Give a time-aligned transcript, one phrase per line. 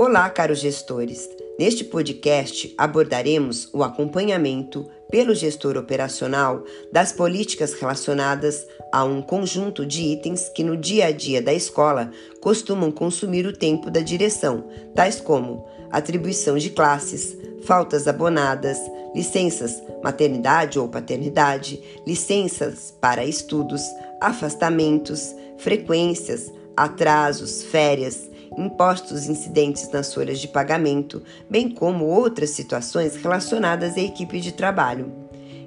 [0.00, 1.28] Olá, caros gestores!
[1.58, 10.02] Neste podcast abordaremos o acompanhamento pelo gestor operacional das políticas relacionadas a um conjunto de
[10.02, 15.20] itens que no dia a dia da escola costumam consumir o tempo da direção, tais
[15.20, 18.78] como atribuição de classes, faltas abonadas,
[19.16, 23.82] licenças maternidade ou paternidade, licenças para estudos,
[24.20, 33.96] afastamentos, frequências, atrasos, férias, impostos incidentes nas folhas de pagamento, bem como outras situações relacionadas
[33.96, 35.12] à equipe de trabalho.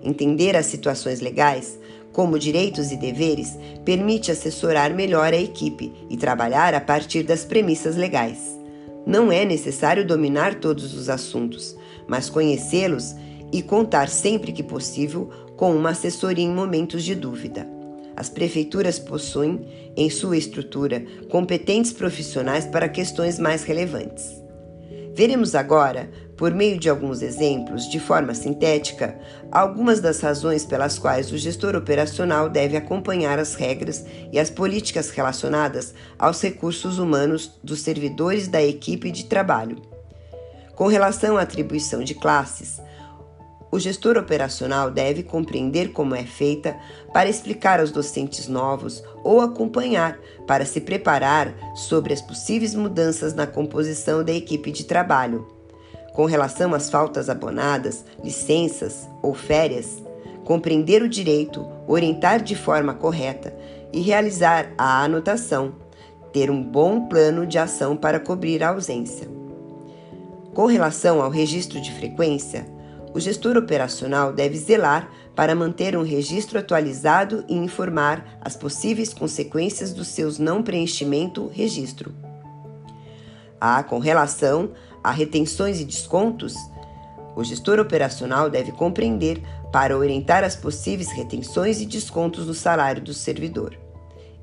[0.04, 1.80] Entender as situações legais,
[2.12, 7.96] como direitos e deveres, permite assessorar melhor a equipe e trabalhar a partir das premissas
[7.96, 8.60] legais.
[9.06, 11.76] Não é necessário dominar todos os assuntos,
[12.08, 13.16] mas conhecê-los
[13.52, 17.81] e contar sempre que possível com uma assessoria em momentos de dúvida.
[18.22, 19.66] As prefeituras possuem,
[19.98, 24.40] em sua estrutura, competentes profissionais para questões mais relevantes.
[25.16, 29.20] Veremos agora, por meio de alguns exemplos, de forma sintética,
[29.52, 35.10] algumas das razões pelas quais o gestor operacional deve acompanhar as regras e as políticas
[35.10, 39.82] relacionadas aos recursos humanos dos servidores da equipe de trabalho.
[40.76, 42.80] Com relação à atribuição de classes,
[43.72, 46.76] o gestor operacional deve compreender como é feita
[47.14, 53.48] para explicar aos docentes novos ou acompanhar para se preparar sobre as possíveis mudanças na
[53.48, 55.48] composição da equipe de trabalho.
[56.14, 60.04] Com relação às faltas abonadas, licenças ou férias,
[60.44, 63.56] compreender o direito, orientar de forma correta
[63.94, 65.74] e realizar a anotação,
[66.34, 69.30] ter um bom plano de ação para cobrir a ausência.
[70.54, 72.66] Com relação ao registro de frequência,
[73.14, 79.94] o gestor operacional deve zelar para manter um registro atualizado e informar as possíveis consequências
[79.94, 82.14] dos seus não preenchimento registro.
[83.60, 84.72] Ah, com relação
[85.04, 86.56] a retenções e descontos,
[87.36, 89.42] o gestor operacional deve compreender
[89.72, 93.78] para orientar as possíveis retenções e descontos no salário do servidor.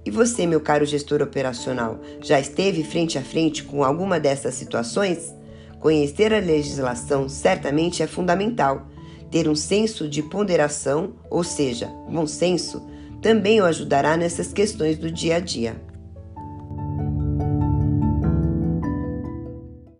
[0.05, 5.38] E você, meu caro gestor operacional, já esteve frente a frente com alguma dessas situações?
[5.81, 8.87] Conhecer a legislação certamente é fundamental.
[9.31, 12.83] Ter um senso de ponderação, ou seja, bom senso,
[13.21, 15.88] também o ajudará nessas questões do dia a dia.